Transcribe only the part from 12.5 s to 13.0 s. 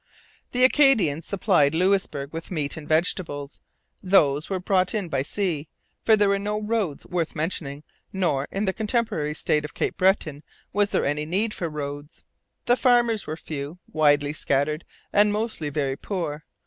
The